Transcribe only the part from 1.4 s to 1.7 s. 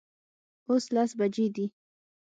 دي